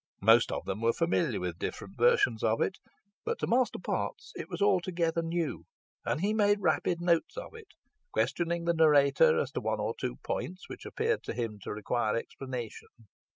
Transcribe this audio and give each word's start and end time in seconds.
Most 0.23 0.51
of 0.51 0.65
them 0.65 0.81
were 0.81 0.93
familiar 0.93 1.39
with 1.39 1.59
different 1.59 1.95
versions 1.95 2.41
of 2.43 2.59
it; 2.59 2.79
but 3.23 3.37
to 3.37 3.45
Master 3.45 3.77
Potts 3.77 4.33
it 4.35 4.49
was 4.49 4.59
altogether 4.59 5.21
new, 5.21 5.65
and 6.03 6.21
he 6.21 6.33
made 6.33 6.57
rapid 6.59 6.99
notes 6.99 7.37
of 7.37 7.53
it, 7.53 7.67
questioning 8.11 8.65
the 8.65 8.73
narrator 8.73 9.37
as 9.39 9.51
to 9.51 9.61
one 9.61 9.79
or 9.79 9.93
two 9.95 10.15
points 10.23 10.67
which 10.67 10.87
appeared 10.87 11.21
to 11.25 11.33
him 11.35 11.59
to 11.61 11.71
require 11.71 12.15
explanation. 12.17 12.87